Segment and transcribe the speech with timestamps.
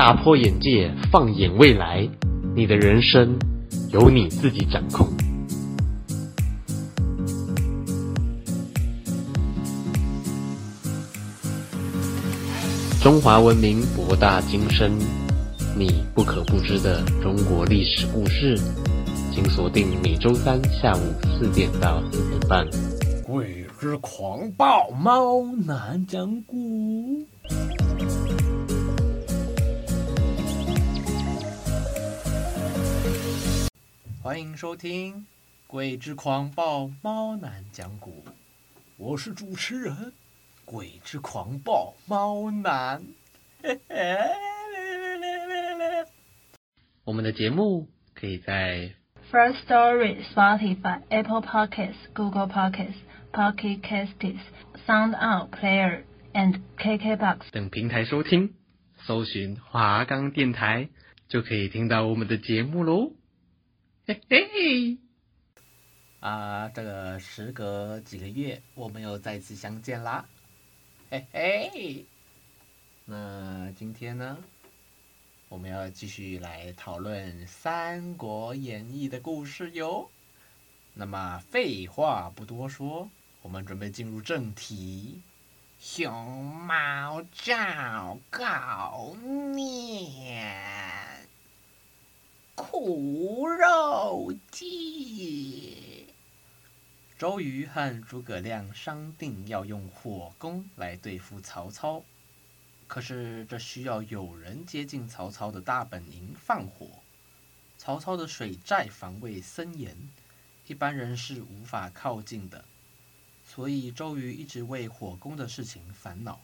[0.00, 2.08] 打破眼界，放眼未来，
[2.56, 3.38] 你的人生
[3.90, 5.06] 由你自己掌控。
[13.02, 14.90] 中华文明博大精深，
[15.76, 18.58] 你不可不知的中国历史故事，
[19.34, 21.00] 请锁定每周三下午
[21.38, 22.66] 四点到四点半。
[23.22, 27.26] 鬼之狂暴猫男讲古。
[34.22, 35.14] 欢迎收听
[35.66, 38.10] 《鬼之狂暴猫男讲古》，
[38.98, 40.12] 我是主持人
[40.66, 43.02] 鬼之狂暴猫男。
[47.04, 48.90] 我们的节目可以在
[49.32, 53.00] First Story、Spotify、Apple Podcasts、Google Podcasts、
[53.32, 54.38] Pocket Casts、
[54.86, 56.02] Sound Out Player
[56.34, 58.52] and KKBox 等平台收听，
[58.98, 60.90] 搜寻华冈电台
[61.26, 63.14] 就可以听到我们的节目喽。
[64.10, 64.98] 嘿嘿，
[66.18, 70.26] 啊，这个时隔几个月，我们又再次相见啦，
[71.08, 72.04] 嘿嘿。
[73.04, 74.36] 那今天呢，
[75.48, 80.10] 我们要继续来讨论《三国演义》的故事哟。
[80.92, 83.08] 那么废话不多说，
[83.42, 85.22] 我们准备进入正题。
[85.78, 89.14] 熊猫赵高
[89.54, 90.89] 念。
[92.60, 96.06] 苦肉计。
[97.18, 102.04] 周瑜和诸葛亮商定要用火攻来对付曹操，
[102.86, 106.86] 可是这需要有人接近曹操的大本营放火。
[107.78, 109.96] 曹操的水寨防卫森严，
[110.66, 112.66] 一般人是无法靠近的，
[113.46, 116.42] 所以周瑜一直为火攻的事情烦恼。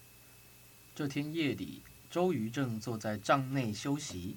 [0.94, 4.37] 这天夜里，周瑜正坐在帐内休息。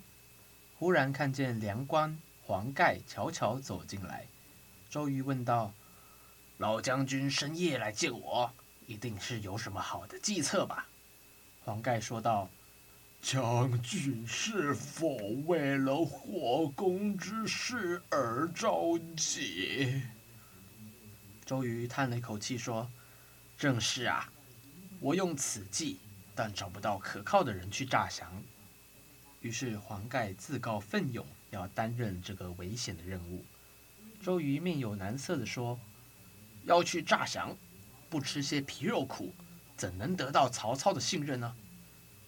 [0.80, 4.26] 忽然看见梁关、黄盖悄悄走进来，
[4.90, 5.74] 周瑜问道
[6.58, 8.50] ：“老将军深夜来见我，
[8.88, 10.88] 一定是有什么好的计策吧？”
[11.66, 12.50] 黄盖说道
[13.22, 20.02] ：“将军是否为了火攻之事而着急？”
[21.46, 22.90] 周瑜叹了一口气说
[23.60, 24.32] ：“正是啊，
[25.02, 26.00] 我用此计，
[26.34, 28.32] 但找不到可靠的人去诈降。”
[29.42, 33.44] 于是黄盖自告奋勇要担任这个危险的任务。
[34.22, 35.80] 周瑜面有难色地说
[36.66, 37.56] ：“要去诈降，
[38.10, 39.34] 不吃些皮肉苦，
[39.78, 41.56] 怎能得到曹操的信任呢？”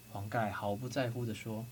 [0.09, 1.65] 黄盖毫不在乎地说：“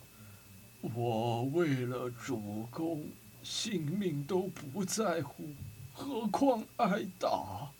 [0.93, 3.09] 我为了主公，
[3.41, 5.53] 性命都不在乎，
[5.93, 7.71] 何况挨打？”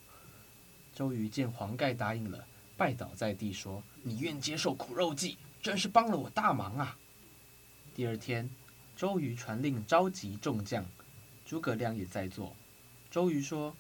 [0.96, 2.46] 周瑜见黄盖答应了，
[2.78, 6.98] 拜倒在地说：“你愿接受苦肉计，真是帮了我大忙啊！”
[8.00, 8.50] 第二天，
[8.96, 10.86] 周瑜传令召集众将，
[11.46, 12.56] 诸葛亮也在座。
[13.12, 13.76] 周瑜说：“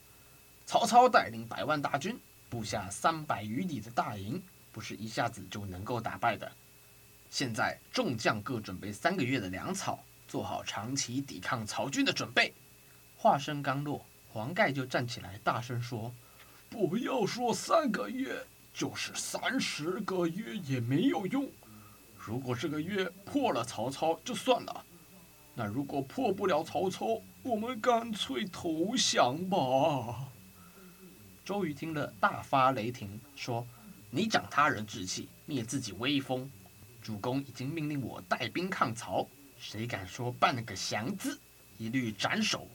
[0.68, 2.20] 曹操带领百万大军，
[2.50, 4.44] 布下三百余里的大营，
[4.74, 6.52] 不是一下子就能够打败的。
[7.32, 12.54] 现在众将各准备三个月的粮草，做好长期抵抗曹军的准备。”
[13.16, 16.14] 话声刚落，黄盖就站起来，大声说
[16.70, 21.50] ：“不要说三个月，就是三十个月也没有用。”
[22.20, 24.86] 如果这个月破了曹操就算了，
[25.56, 30.28] 那如果破不了曹操，我们干脆投降吧。
[31.46, 33.66] 周瑜听了大发雷霆，说
[34.12, 36.48] ：“你长他人志气，灭自己威风。
[37.02, 39.26] 主公已经命令我带兵抗曹，
[39.58, 41.40] 谁敢说半个降字，
[41.78, 42.68] 一律斩首。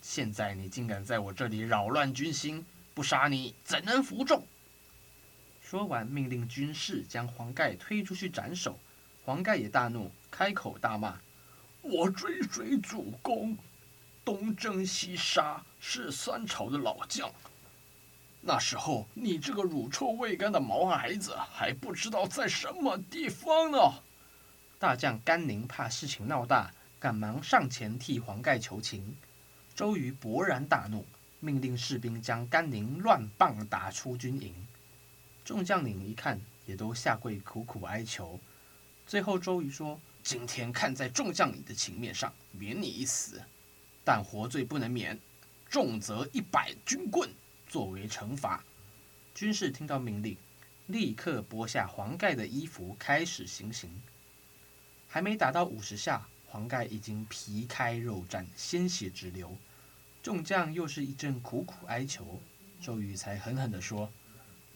[0.00, 2.64] 现在你竟敢在我这里扰乱军心，
[2.94, 4.46] 不杀你怎能服众？”
[5.68, 8.78] 说完，命令军士将黄盖推出去斩首。
[9.24, 11.18] 黄盖也大怒，开口大骂
[11.82, 13.58] ：“我追随主公，
[14.24, 17.28] 东征西杀，是三朝的老将。
[18.40, 23.78] 那时候你这个乳臭未干的毛孩子还不知道在什么地方呢。”
[24.78, 26.70] 大将甘宁怕事情闹大，
[27.00, 29.16] 赶忙上前替黄盖求情。
[29.74, 31.04] 周瑜勃然大怒，
[31.40, 34.54] 命令士兵将甘宁乱棒打出军营。
[35.46, 38.40] 众将领一看，也都下跪苦苦哀求。
[39.06, 43.40] 最后周瑜说：“今天看在众将领的情面上，免你一死，
[44.04, 45.16] 但活罪不能免，
[45.70, 47.30] 重则一百军棍
[47.68, 48.64] 作为惩罚。”
[49.36, 50.36] 军士听到命令，
[50.86, 53.88] 立刻剥下黄盖的衣服，开始行刑。
[55.06, 59.56] 还没打到五十下，黄盖已经皮开肉绽，鲜血直流。
[60.24, 62.42] 众将又是一阵苦苦哀求，
[62.80, 64.10] 周瑜才狠狠地说：“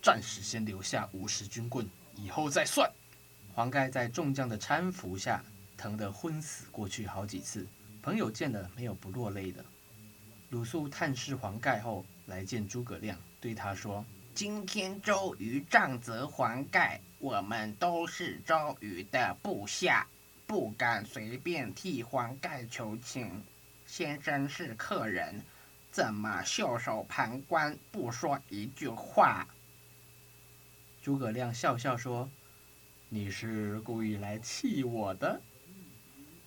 [0.03, 2.91] 暂时先留下五十军棍，以后再算。”
[3.53, 5.45] 黄盖在众将的搀扶下，
[5.77, 7.67] 疼得昏死过去好几次。
[8.03, 9.65] 朋友见了没有不落泪的。
[10.49, 14.05] 鲁肃探视黄盖后，来见诸葛亮，对他说
[14.35, 20.07] ：“今天周瑜杖责黄盖，我们都是周瑜的部下，
[20.47, 23.45] 不敢随便替黄盖求情。
[23.87, 25.43] 先生是客人，
[25.91, 29.47] 怎么袖手旁观，不说一句话？”
[31.03, 32.29] 诸葛亮笑笑说。
[33.13, 35.41] 你是故意来气我的？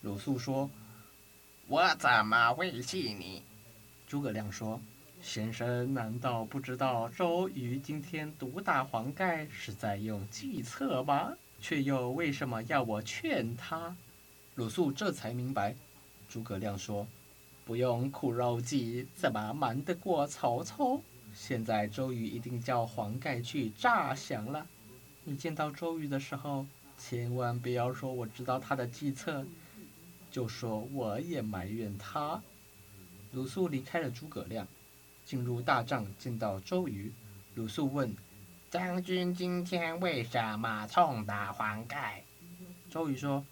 [0.01, 0.69] 鲁肃说
[1.67, 3.43] ：“我怎么会气你？”
[4.07, 4.79] 诸葛亮说
[5.21, 11.33] ：“先生难道不知道周瑜今天毒打黄盖是在用计策吗？
[11.59, 13.93] 却又为什么要我劝他？”
[14.55, 15.75] 鲁肃这才明白。
[16.29, 17.05] 诸葛亮说
[17.65, 21.01] ：“不用苦肉计，怎么瞒得过曹操？
[21.33, 24.67] 现在周瑜一定叫黄盖去诈降了。”
[25.25, 26.65] 你见到周瑜的时候，
[26.97, 29.45] 千万不要说我知道他的计策，
[30.29, 32.41] 就说我也埋怨他。
[33.31, 34.67] 鲁肃离开了诸葛亮，
[35.23, 37.11] 进入大帐见到周瑜。
[37.55, 38.13] 鲁肃问
[38.69, 42.23] ：“将军今天为什么痛打黄盖？”
[42.91, 43.45] 周瑜说：“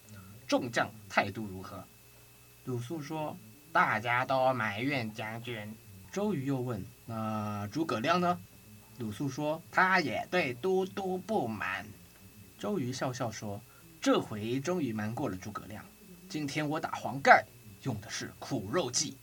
[0.46, 1.84] 众将态度如何？”
[2.66, 3.38] 鲁肃说
[3.72, 5.74] ：“大家都埋怨将军。”
[6.12, 8.40] 周瑜又问：“那诸葛亮呢？”
[9.00, 11.86] 鲁肃说：“他也对都督不满。”
[12.58, 13.60] 周瑜笑笑说
[14.00, 15.84] ：“这回终于瞒过了诸葛亮。
[16.30, 17.44] 今天我打黄盖，
[17.84, 19.18] 用的是苦肉计。”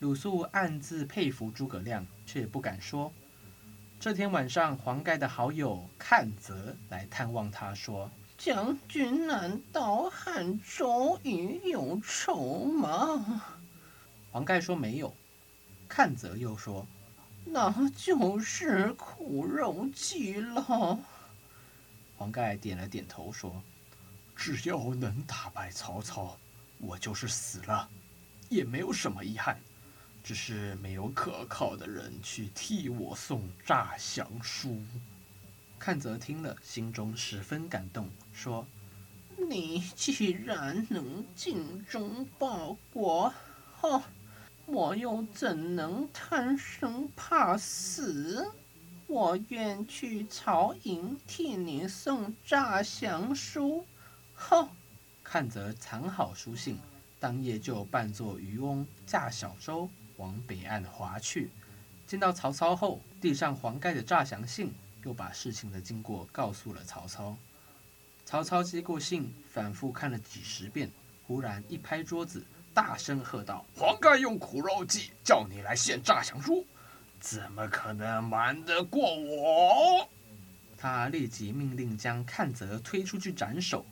[0.00, 3.12] 鲁肃暗自佩服诸葛亮，却不敢说。
[4.00, 13.42] 这天晚上，黄盖的好友阚泽来探望他，说：“将军难道和周瑜有仇吗？”
[14.32, 15.14] 黄盖说：“没有。”
[15.90, 16.86] 阚泽又说。
[17.48, 20.98] 那就是苦肉计了。
[22.16, 23.62] 黄盖点了点头，说
[24.34, 26.36] ：“只要能打败曹操，
[26.78, 27.88] 我就是死了，
[28.48, 29.58] 也没有什么遗憾，
[30.24, 34.82] 只是没有可靠的人去替我送诈降书。”
[35.78, 38.66] 看泽听了，心中十分感动，说
[39.48, 43.32] ：“你既然能精忠报国，
[43.80, 44.02] 哈。”
[44.66, 48.52] 我又怎能贪生怕死？
[49.06, 53.86] 我愿去曹营替你送诈降书。
[54.34, 54.68] 哼！
[55.22, 56.78] 看着藏好书信，
[57.20, 61.50] 当夜就扮作渔翁，驾小舟往北岸划去。
[62.06, 64.72] 见到曹操后，递上黄盖的诈降信，
[65.04, 67.36] 又把事情的经过告诉了曹操。
[68.24, 70.90] 曹操接过信，反复看了几十遍，
[71.26, 72.44] 忽然一拍桌子。
[72.72, 76.66] 大声喝道：“黄盖用苦肉计，叫你来献诈降书，
[77.18, 80.06] 怎么可能瞒得过我？”
[80.76, 83.86] 他立即命令将阚泽推出去斩首。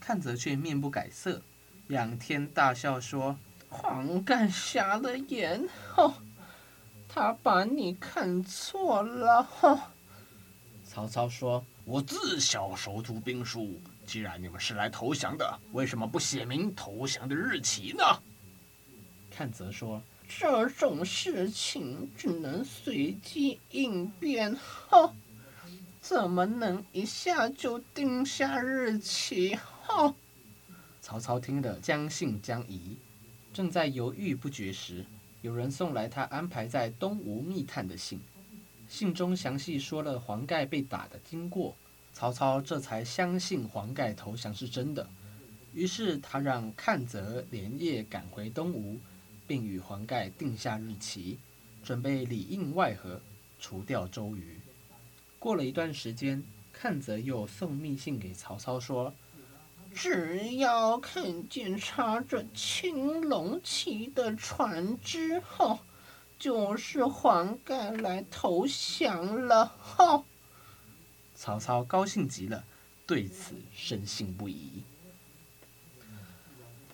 [0.00, 1.42] 阚泽却面不改色，
[1.88, 6.14] 仰天大笑说：“黄盖瞎了眼，哈！
[7.06, 9.46] 他把你看错了，！”
[10.88, 13.78] 曹操说：“我自小熟读兵书。”
[14.12, 18.04] 既然你们是来投降的，为什么不写明投降的日期呢？
[19.30, 25.14] 看泽说：“这种事情只能随机应变，哈，
[26.02, 30.14] 怎么能一下就定下日期？”哈。
[31.00, 32.98] 曹操听得将信将疑，
[33.54, 35.06] 正在犹豫不决时，
[35.40, 38.20] 有人送来他安排在东吴密探的信，
[38.90, 41.74] 信中详细说了黄盖被打的经过。
[42.22, 45.04] 曹操这才相信黄盖投降是真的，
[45.74, 48.96] 于是他让阚泽连夜赶回东吴，
[49.44, 51.40] 并与黄盖定下日期，
[51.82, 53.20] 准备里应外合，
[53.58, 54.60] 除掉周瑜。
[55.40, 59.12] 过了一段时间，阚泽又送密信给曹操说
[59.92, 65.80] ：“只要看见插着青龙旗的船只，哈，
[66.38, 70.22] 就是黄盖来投降了，哈。”
[71.42, 72.62] 曹操高兴极了，
[73.04, 74.84] 对此深信不疑。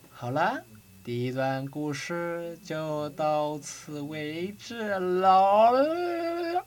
[0.09, 0.65] 好了，
[1.03, 6.65] 第一段故事就到此为止了。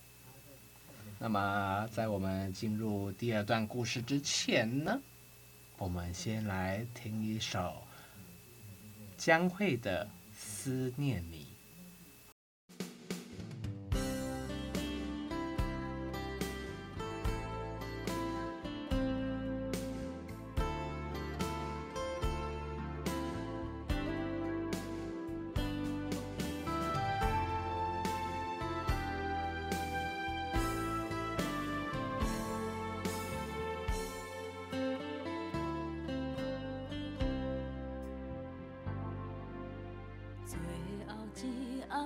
[1.18, 5.00] 那么，在我们进入第二段故事之前呢，
[5.76, 7.82] 我们先来听一首
[9.18, 11.38] 江蕙的《思念你》。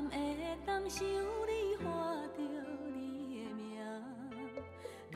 [0.08, 1.84] 会当想你，画
[2.36, 2.38] 着
[2.94, 3.60] 你的名，
[5.10, 5.14] 咱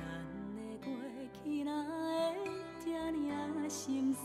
[0.57, 0.87] 的过
[1.33, 1.89] 去哪会
[2.85, 2.87] 这
[3.31, 4.21] 尔心酸？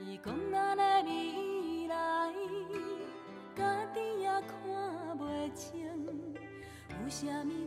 [0.00, 2.32] 伊讲咱的未来，
[3.56, 4.48] 家己也看
[5.18, 5.72] 袂清，
[7.02, 7.63] 有啥物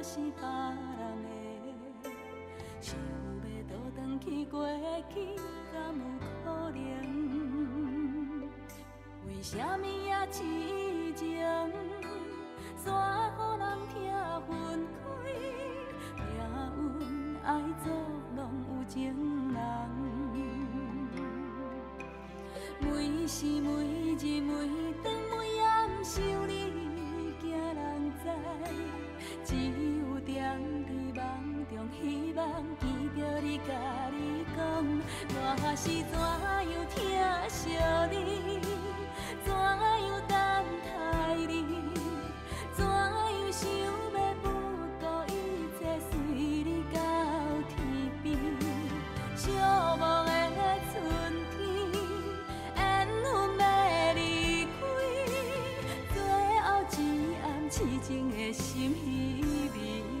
[0.00, 0.40] 我就是别。
[2.80, 4.66] 想要倒转去过
[5.12, 5.36] 去，
[5.70, 6.00] 敢有
[6.42, 6.74] 可能？
[9.28, 10.42] 为什么也痴
[11.14, 11.36] 情，
[12.82, 12.88] 煞
[13.28, 13.94] 予人听
[14.48, 14.50] 分
[14.96, 15.04] 开？
[16.16, 16.24] 命
[16.98, 17.00] 运
[17.44, 17.46] 爱
[17.84, 17.86] 作
[18.34, 18.40] 拢
[18.70, 18.98] 有情
[19.52, 19.58] 人，
[22.80, 22.88] 每
[23.26, 23.68] 时每
[24.16, 24.48] 日每
[25.02, 25.60] 顿每夜
[26.02, 26.16] 想
[26.48, 26.52] 你，
[36.10, 36.22] 怎样
[36.88, 36.96] 疼
[37.48, 37.58] 惜
[38.10, 38.14] 你，
[39.44, 39.56] 怎样
[40.28, 40.34] 等
[40.84, 40.88] 待
[41.48, 41.52] 你，
[42.74, 42.90] 怎样
[43.50, 43.86] 想要
[44.42, 44.44] 不
[45.00, 45.28] 顾一
[45.78, 45.80] 切
[46.10, 46.68] 随你？
[46.92, 46.96] 到
[47.68, 47.74] 天
[48.22, 48.26] 边。
[49.36, 49.42] 寂
[49.98, 50.58] 寞的
[50.92, 50.92] 春
[51.56, 51.58] 天，
[52.76, 52.78] 缘
[53.22, 53.24] 分
[53.58, 53.62] 要
[54.14, 54.18] 离
[54.64, 54.78] 开，
[56.14, 56.16] 最
[56.62, 56.98] 后一
[57.42, 58.62] 暗痴情的心
[58.94, 59.04] 稀
[59.74, 60.19] 微。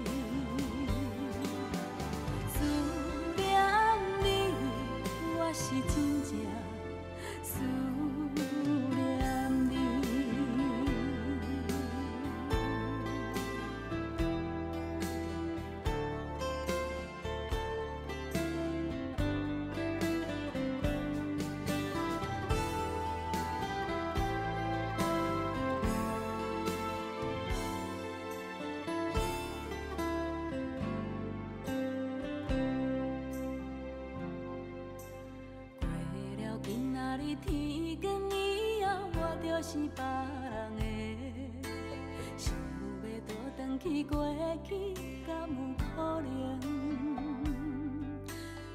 [43.82, 44.28] 去过
[44.62, 44.94] 去，
[45.26, 46.60] 敢有可能？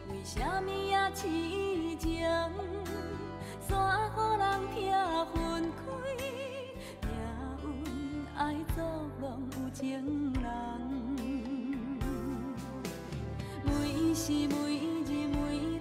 [0.09, 1.27] 为什么也痴
[1.99, 2.25] 情，
[3.69, 3.69] 煞
[4.09, 4.43] 予人
[4.73, 4.75] 听
[5.31, 5.35] 分
[5.75, 5.85] 开？
[7.03, 7.07] 命
[7.61, 8.25] 运？
[8.35, 8.39] 爱
[8.75, 8.77] 作
[9.21, 9.83] 拢有情
[10.41, 10.43] 人，
[13.63, 13.69] 每
[14.15, 14.55] 时每
[15.05, 15.74] 日每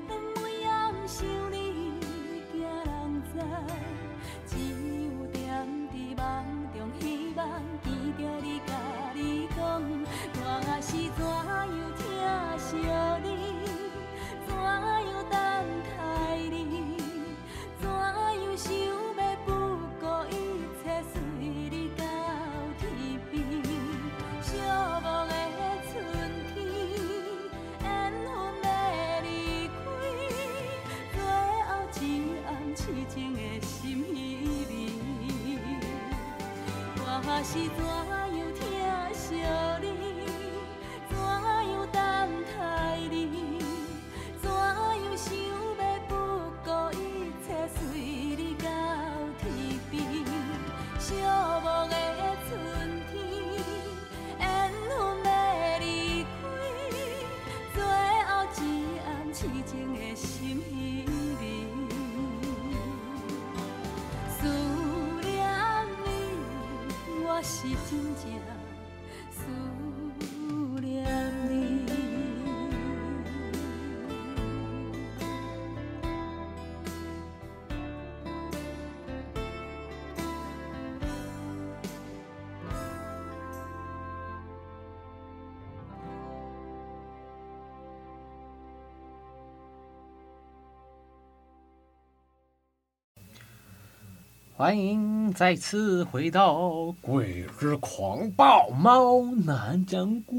[94.57, 96.61] 欢迎再次回到
[97.01, 100.37] 《鬼之狂暴猫南讲古》，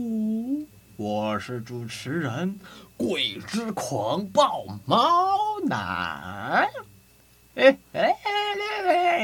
[0.96, 2.58] 我是主持人
[2.96, 6.66] 鬼之狂暴猫男。
[7.56, 8.16] 哎哎
[8.88, 9.20] 哎！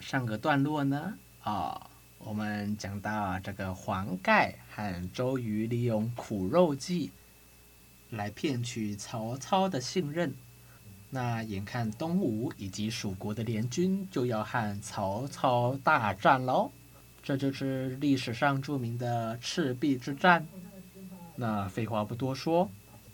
[0.00, 1.14] 上个段落呢，
[1.44, 1.88] 啊、
[2.18, 7.12] 我们讲到这个黄盖和周瑜利用苦肉计
[8.10, 10.34] 来骗取曹操的信任。
[11.14, 16.72] 那眼看东吴以及蜀国的联军就要和曹操大战喽，
[17.22, 20.46] 这就是历史上著名的赤壁之战。
[21.36, 22.66] 那废话不多说，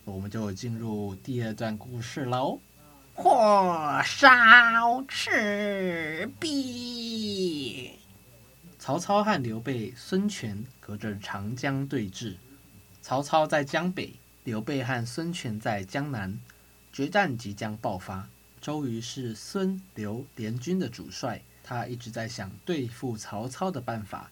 [0.05, 2.57] 我们就进入第二段故事喽。
[3.13, 7.91] 火烧赤壁，
[8.79, 12.35] 曹操和刘备、孙权隔着长江对峙，
[13.01, 14.13] 曹操在江北，
[14.45, 16.39] 刘备和孙权在江南。
[16.99, 18.27] 决战即将爆发，
[18.59, 24.29] 周瑜是孙刘联军的主帅，他一直在想对付曹操的办法。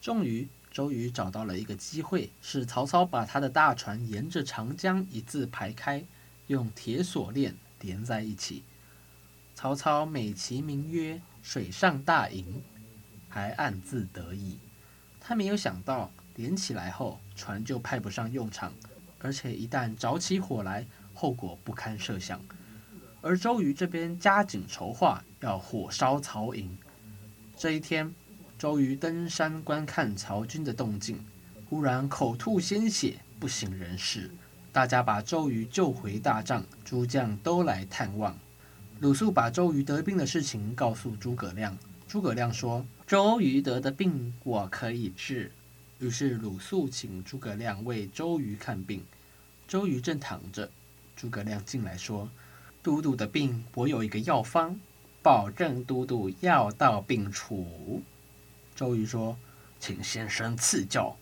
[0.00, 6.04] 终于，周瑜找到了一个机会，是曹操把他的大船沿着长江一字排开，
[6.48, 8.64] 用铁锁链连在一起。
[9.54, 12.60] 曹操美其名曰“水上大营”，
[13.30, 14.58] 还暗自得意。
[15.20, 18.72] 他没有想到连起来后，船就派不上用场，
[19.20, 20.84] 而且一旦着起火来，
[21.20, 22.40] 后果不堪设想，
[23.20, 26.74] 而周瑜这边加紧筹划，要火烧曹营。
[27.58, 28.10] 这一天，
[28.58, 31.22] 周瑜登山观看曹军的动静，
[31.68, 34.30] 忽然口吐鲜血，不省人事。
[34.72, 38.34] 大家把周瑜救回大帐，诸将都来探望。
[39.00, 41.76] 鲁肃把周瑜得病的事情告诉诸葛亮，
[42.08, 45.52] 诸葛亮说：“周瑜得的病，我可以治。”
[46.00, 49.04] 于是鲁肃请诸葛亮为周瑜看病。
[49.68, 50.70] 周瑜正躺着。
[51.20, 52.30] 诸葛亮进来说
[52.82, 54.80] ：“都督的病，我有一个药方，
[55.22, 58.00] 保证都督药到病除。”
[58.74, 59.36] 周瑜说
[59.78, 61.14] ：“请先生赐教。”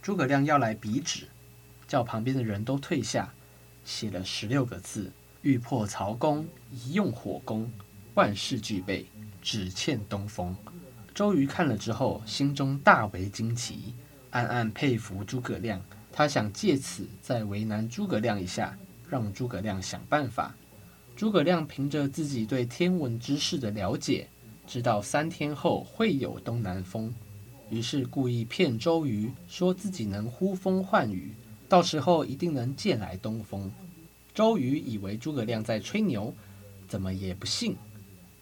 [0.00, 1.28] 诸葛亮要来笔纸，
[1.86, 3.34] 叫旁边的人都退下，
[3.84, 5.12] 写了十六个字
[5.42, 7.70] ：“欲破曹公，宜用火攻，
[8.14, 9.04] 万事俱备，
[9.42, 10.56] 只欠东风。”
[11.12, 13.94] 周瑜看了之后，心中大为惊奇，
[14.30, 15.84] 暗暗佩服诸葛亮。
[16.10, 18.74] 他想借此再为难诸葛亮一下。
[19.08, 20.54] 让诸葛亮想办法。
[21.14, 24.28] 诸葛亮凭着自己对天文知识的了解，
[24.66, 27.14] 知道三天后会有东南风，
[27.70, 31.32] 于是故意骗周瑜，说自己能呼风唤雨，
[31.68, 33.72] 到时候一定能借来东风。
[34.34, 36.34] 周瑜以为诸葛亮在吹牛，
[36.86, 37.74] 怎么也不信。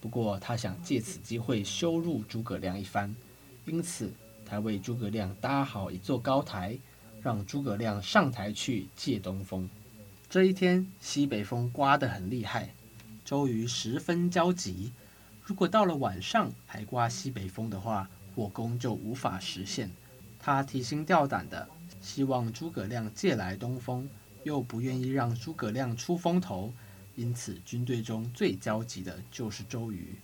[0.00, 3.14] 不过他想借此机会羞辱诸葛亮一番，
[3.64, 4.12] 因此
[4.44, 6.77] 他为诸葛亮搭好一座高台，
[7.22, 9.70] 让诸葛亮上台去借东风。
[10.35, 12.75] 这一天，西北风刮得很厉害，
[13.25, 14.90] 周瑜十分焦急。
[15.44, 19.88] 如果到了晚上还刮西北风的话，火攻就无法实现。
[20.40, 21.68] 他提心吊胆的，
[22.01, 24.09] 希望诸葛亮借来东风，
[24.42, 26.75] 又不愿意让诸葛亮出风头，
[27.14, 30.16] 因此军队中最焦急的就是周瑜。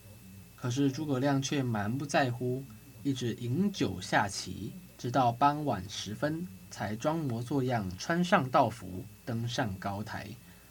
[0.57, 2.65] 可是诸葛亮却满不在乎，
[3.05, 6.45] 一直饮酒下棋，直到傍晚时分。
[6.71, 10.29] 才装模作样穿上道服，登上高台，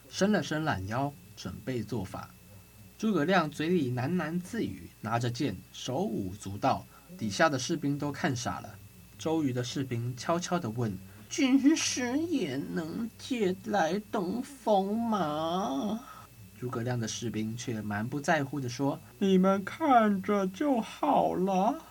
[0.10, 2.30] 伸了伸懒腰，准备做法。
[2.98, 6.86] 诸葛亮嘴里喃喃自语，拿着剑，手舞足蹈，
[7.18, 8.76] 底下的士兵都看傻了。
[9.18, 10.98] 周瑜的士兵悄悄地问
[11.30, 16.00] ：“军师也能借来东风吗？”
[16.60, 21.82] 诸葛亮的士兵却蛮不在乎地说：“你们看着就好了。”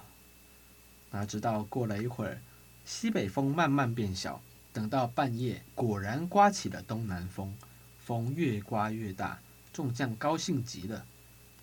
[1.11, 2.38] 哪知道过了一会儿。
[2.90, 4.40] 西北风慢慢变小，
[4.72, 7.55] 等到半夜，果然刮起了东南风，
[7.98, 9.38] 风越刮越大，
[9.74, 11.05] 众将高兴极了。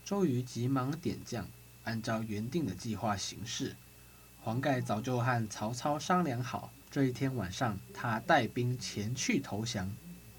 [0.05, 1.47] 周瑜急忙点将，
[1.83, 3.75] 按照原定的计划行事。
[4.39, 9.91] 黄盖早就和曹操商量好，这一天晚上他带兵前去投降。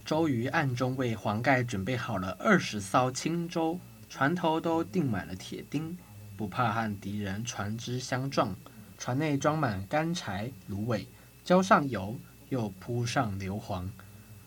[0.05, 5.99] 周瑜暗中为黄盖准备好了二十艘轻舟，船头都钉满了铁钉，
[6.37, 8.55] 不怕和敌人船只相撞。
[8.99, 11.07] 船内装满干柴、芦苇，
[11.45, 12.17] 浇上油，
[12.49, 13.89] 又铺上硫磺，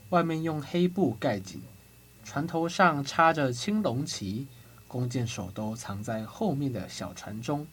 [0.10, 1.62] 外面用黑布盖紧。
[2.24, 4.48] 船头上插着青龙旗，
[4.88, 7.66] 弓箭手都藏在后面的小船中。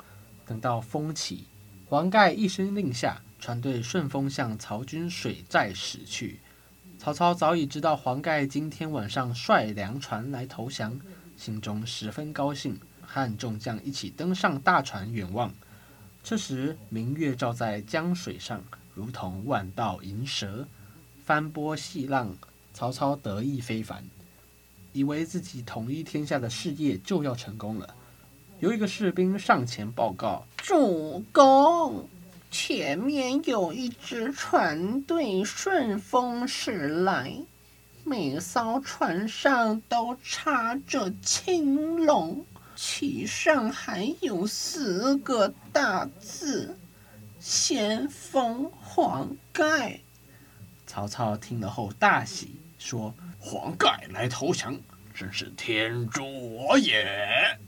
[0.46, 1.46] 等到风起，
[1.88, 6.40] 黄盖一声令下，船队顺风向曹军水寨驶去。
[6.98, 10.98] 曹操早已知道黄盖今天晚上率粮船来投降，
[11.36, 15.52] 心中十分高兴，和众将一起登上大船远望。
[16.28, 18.60] 这时，明月照在江水上，
[18.96, 20.66] 如同万道银蛇，
[21.24, 22.36] 翻波细浪。
[22.74, 24.04] 曹操得意非凡，
[24.92, 27.94] 以为自己统一天下的事业就要成功了。
[28.58, 32.08] 有一个士兵上前报告：“主公，
[32.50, 37.32] 前面有一支船队顺风驶来，
[38.02, 42.44] 每艘船上都插着青龙，
[42.76, 46.78] 其上还有四个大字
[47.40, 49.98] ：“先锋黄盖。”
[50.86, 54.78] 曹操听了后大喜，说：“黄盖来投降，
[55.14, 56.22] 真是天助
[56.54, 57.58] 我也！”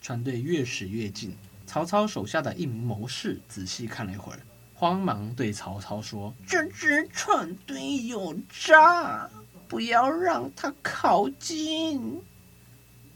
[0.00, 1.36] 船队越驶越近。
[1.66, 4.40] 曹操手下的一名谋士仔细看了一会儿，
[4.74, 9.28] 慌忙对曹操说：“这支船队有诈，
[9.68, 12.22] 不要让他靠近。”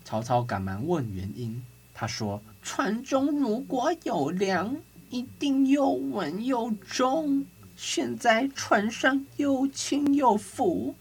[0.08, 4.74] 曹操赶忙问原因，他说：“船中如果有粮，
[5.10, 7.44] 一定又稳又重。
[7.76, 10.94] 现在船上又轻又浮，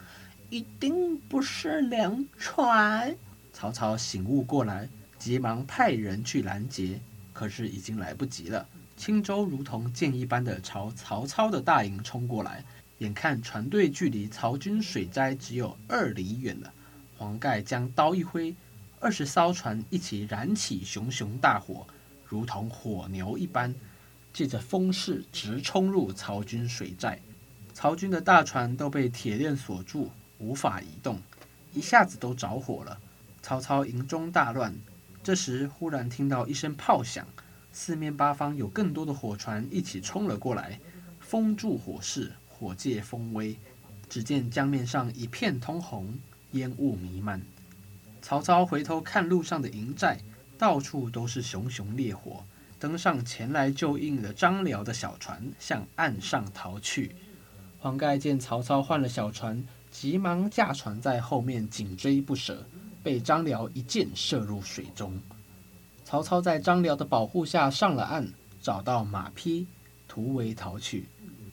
[0.49, 3.15] 一定不是粮船。”
[3.53, 6.99] 曹操醒悟过来，急忙派人去拦截。
[7.31, 8.67] 可是已经来不及了，
[8.97, 12.61] 青州如同箭一般的朝曹操的大营冲过来，
[12.97, 16.73] 眼看船队距离曹军水寨只有二里远了，
[17.17, 18.53] 黄盖将刀一挥，
[18.99, 21.86] 二十艘船一起燃起熊熊大火，
[22.25, 23.73] 如同火牛一般，
[24.33, 27.19] 借着风势直冲入曹军水寨。
[27.75, 31.19] 曹军的大船都被铁链锁住，无法移动，
[31.73, 32.99] 一下子都着火了。
[33.43, 34.75] 曹操营中大乱。
[35.23, 37.27] 这时，忽然听到一声炮响，
[37.71, 40.79] 四面八方有更多的火船一起冲了过来，
[41.19, 43.55] 风助火势，火借风威。
[44.10, 46.17] 只见江面上一片通红，
[46.53, 47.39] 烟雾弥漫。
[48.27, 50.19] 曹操回头看路上的营寨，
[50.57, 52.43] 到处都是熊熊烈火。
[52.77, 57.15] 登上前来救应的张辽的小船，向岸上逃去。
[57.79, 62.65] 黄盖见曹操换了小船，急忙驾船在后面紧追不舍。
[63.01, 65.17] 被张辽一箭射入水中，
[66.03, 68.27] 曹操在张辽的保护下上了岸，
[68.61, 69.65] 找到马匹，
[70.05, 71.07] 突围逃去。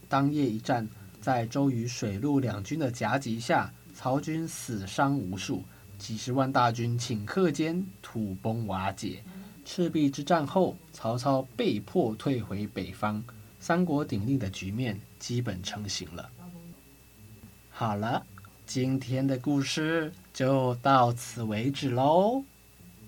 [0.08, 0.88] 当夜一战，
[1.20, 5.62] 在周瑜水陆两军的夹击下，曹军死伤无数，
[5.98, 9.22] 几十万大军顷刻间土崩瓦解。
[9.64, 13.22] 赤壁之战后，曹操被迫退回北方，
[13.59, 16.30] 三国鼎立的局面基本成型了。
[17.70, 18.24] 好了。
[18.66, 22.42] 今天的故事就到此为止喽。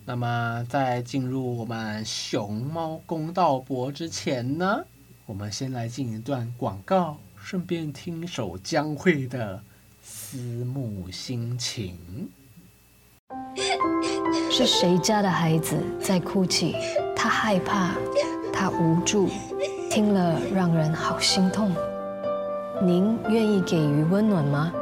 [0.04, 4.84] 那么，在进入我们熊猫公道博之前呢，
[5.24, 9.56] 我们先来进一段广告，顺便听首姜蕙的
[10.02, 11.96] 《思慕心情》。
[14.58, 16.74] 是谁家的孩子在哭泣？
[17.14, 17.90] 他害怕，
[18.50, 19.28] 他无助，
[19.90, 21.70] 听了让人好心痛。
[22.82, 24.72] 您愿意给予温暖吗？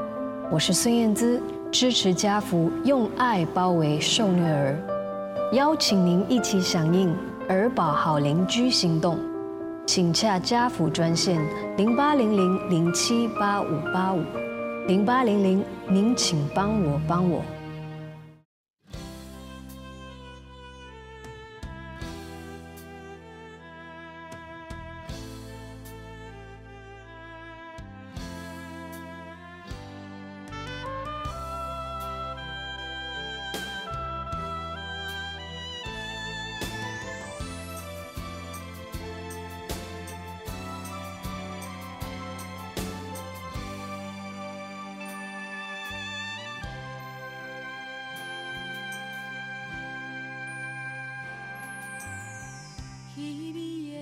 [0.49, 4.79] 我是孙燕姿，支持家福，用爱包围受虐儿，
[5.51, 7.13] 邀请您一起响应
[7.49, 9.19] 儿保好邻居行动，
[9.85, 11.45] 请洽家福专线
[11.77, 14.23] 零八零零零七八五八五
[14.87, 17.43] 零八零零，您请帮我帮我。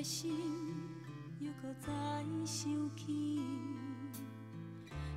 [0.03, 0.35] 心
[1.39, 1.93] 又搁再
[2.45, 3.41] 想起，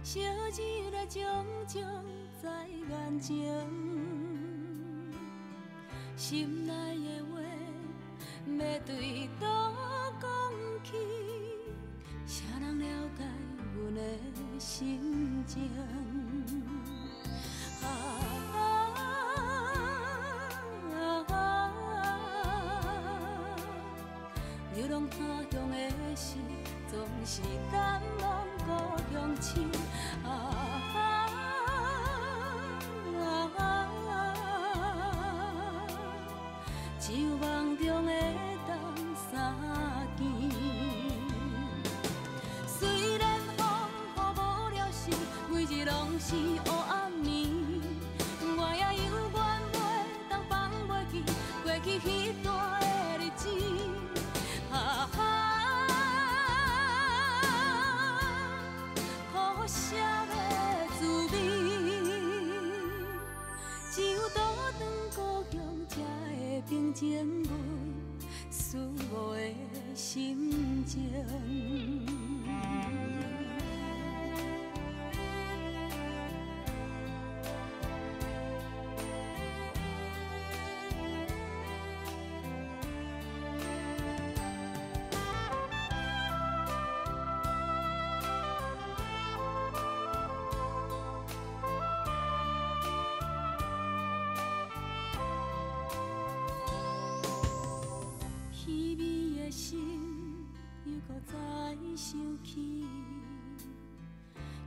[0.03, 0.63] 烧酒
[0.93, 1.21] 来种
[1.67, 1.81] 种
[2.39, 3.67] 在眼前，
[6.15, 7.41] 心内的话
[8.47, 9.73] 要对倒
[10.21, 10.29] 讲
[10.83, 10.91] 起，
[12.27, 12.85] 谁人了
[13.17, 13.23] 解
[13.75, 15.67] 阮的心情？
[27.25, 27.94] 是的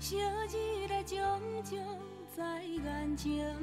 [0.08, 1.18] 昔日的种
[1.62, 1.76] 种
[2.34, 3.54] 在眼前，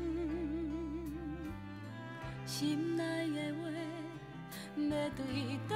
[2.45, 3.61] 心内的话
[4.77, 5.75] 要对倒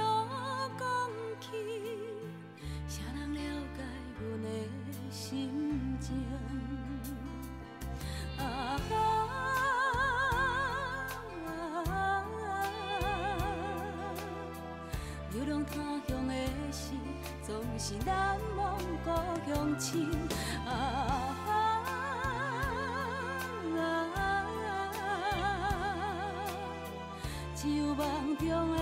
[27.62, 28.78] 只有梦中会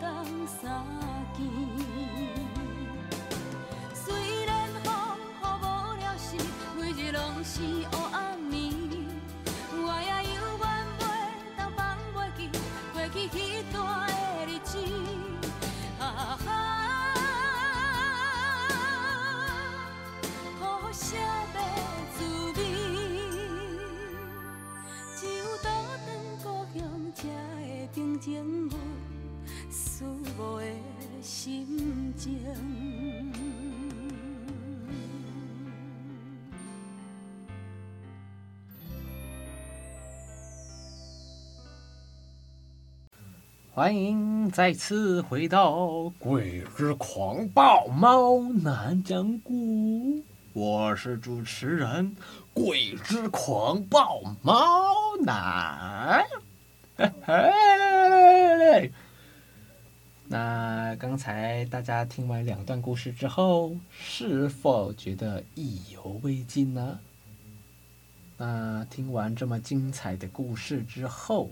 [0.00, 0.86] 当相
[1.36, 1.38] 见。
[3.92, 4.14] 虽
[4.46, 5.64] 然风雨无
[5.96, 6.36] 了时，
[6.78, 8.54] 每日拢是黑暗暝，
[9.72, 10.64] 我也犹原
[11.00, 11.02] 袂
[11.56, 11.78] 当放
[12.14, 12.48] 袂记，
[12.92, 13.36] 过去彼
[13.72, 13.99] 段
[43.80, 45.74] 欢迎再次回到
[46.18, 49.54] 《鬼之狂暴猫男讲故》，
[50.52, 52.14] 我是主持人
[52.52, 56.26] 鬼之狂暴猫男。
[60.28, 66.98] 那刚才大家听完两段故事之后，是否觉得意犹未尽呢？
[68.36, 71.48] 那听完这么精彩的故事之后，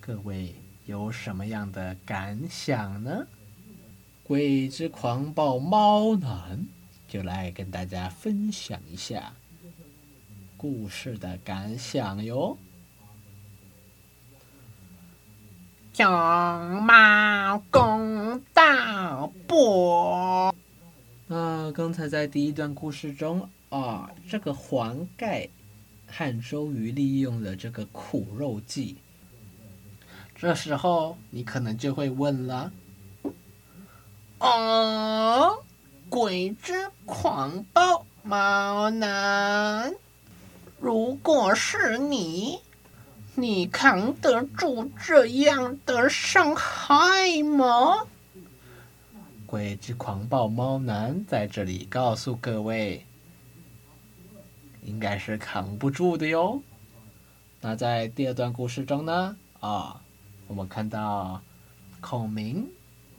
[0.00, 0.52] 各位。
[0.86, 3.26] 有什么样的感想呢？
[4.24, 6.66] 鬼之狂暴猫男
[7.06, 9.32] 就来跟大家分享一下
[10.56, 12.56] 故事的感想哟。
[15.92, 16.06] 熊
[16.82, 20.54] 猫公道伯。
[21.26, 25.48] 那刚才在第一段故事中啊，这个黄盖
[26.06, 28.96] 和周瑜利用了这个苦肉计。
[30.42, 32.72] 这时候你可能就会问了
[34.40, 35.62] ：“哦，
[36.08, 39.94] 鬼之狂暴猫男，
[40.80, 42.58] 如果是你，
[43.36, 48.04] 你扛得住这样的伤害吗？”
[49.46, 53.06] 鬼之狂暴猫男在这里告诉各位，
[54.82, 56.60] 应该是扛不住的哟。
[57.60, 59.36] 那在第二段故事中呢？
[59.60, 60.02] 啊。
[60.46, 61.40] 我们看到
[62.00, 62.68] 孔明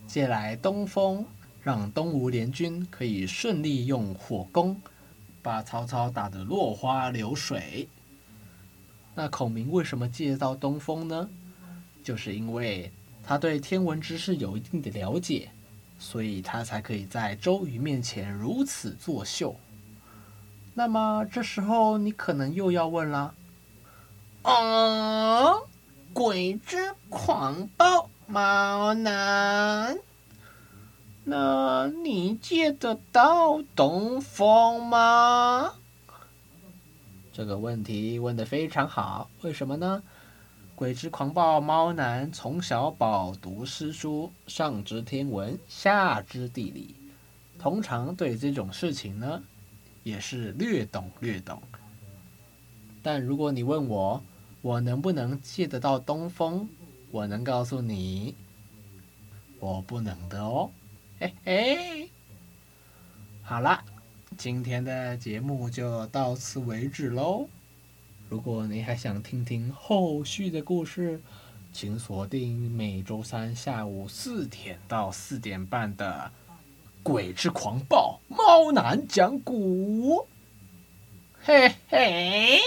[0.05, 1.25] 借来东风，
[1.62, 4.79] 让东吴联军可以顺利用火攻
[5.41, 7.88] 把曹操打得落花流水。
[9.15, 11.29] 那孔明为什么借到东风呢？
[12.03, 12.91] 就是因为
[13.23, 15.49] 他对天文知识有一定的了解，
[15.97, 19.55] 所以他才可以在周瑜面前如此作秀。
[20.73, 23.33] 那么这时候你可能又要问了，
[24.41, 25.53] 啊？
[26.13, 29.97] 鬼之狂暴猫男，
[31.23, 35.73] 那你借得到东风吗？
[37.34, 40.04] 这个问题问得非常好，为什么呢？
[40.76, 46.95] 鬼之狂暴猫男从小饱读诗书，上知天文，下知地理，
[47.58, 49.41] 通常对这种事情呢，
[50.04, 51.60] 也是略懂略懂。
[53.02, 54.21] 但如果你问我，
[54.63, 56.69] 我能不能借得到东风？
[57.12, 58.34] 我能告诉你，
[59.60, 60.71] 我不能的哦。
[61.19, 62.10] 嘿嘿，
[63.41, 63.84] 好了，
[64.38, 67.45] 今天的节目就到此为止喽。
[68.30, 71.21] 如果你还想听听后续的故事，
[71.73, 76.32] 请锁定每周三下午四点到四点半的
[77.04, 80.19] 《鬼之狂暴猫男讲古》。
[81.41, 82.62] 嘿嘿。